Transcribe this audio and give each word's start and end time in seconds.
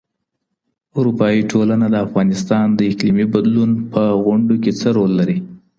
اروپایي 0.97 1.41
ټولنه 1.51 1.85
د 1.89 1.95
افغانستان 2.05 2.65
د 2.73 2.79
اقلیمي 2.91 3.25
بدلون 3.33 3.71
په 3.91 4.01
غونډو 4.23 4.55
کي 4.63 4.71
څه 4.79 4.87
رول 4.97 5.11
لري؟ 5.19 5.37